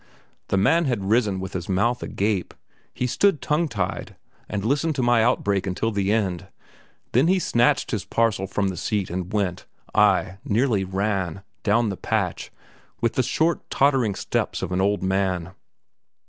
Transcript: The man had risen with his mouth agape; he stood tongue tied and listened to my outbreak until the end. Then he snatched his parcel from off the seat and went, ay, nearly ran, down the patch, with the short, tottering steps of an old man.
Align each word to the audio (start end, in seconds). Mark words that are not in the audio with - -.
The 0.47 0.57
man 0.57 0.85
had 0.85 1.03
risen 1.11 1.39
with 1.39 1.53
his 1.53 1.69
mouth 1.69 2.01
agape; 2.01 2.55
he 2.91 3.05
stood 3.05 3.39
tongue 3.39 3.67
tied 3.67 4.15
and 4.49 4.65
listened 4.65 4.95
to 4.95 5.03
my 5.03 5.23
outbreak 5.23 5.67
until 5.67 5.91
the 5.91 6.11
end. 6.11 6.47
Then 7.11 7.27
he 7.27 7.37
snatched 7.37 7.91
his 7.91 8.03
parcel 8.03 8.47
from 8.47 8.65
off 8.65 8.71
the 8.71 8.77
seat 8.77 9.11
and 9.11 9.31
went, 9.31 9.67
ay, 9.93 10.39
nearly 10.43 10.83
ran, 10.83 11.43
down 11.61 11.89
the 11.89 11.97
patch, 11.97 12.51
with 12.99 13.13
the 13.13 13.21
short, 13.21 13.69
tottering 13.69 14.15
steps 14.15 14.63
of 14.63 14.71
an 14.71 14.81
old 14.81 15.03
man. 15.03 15.51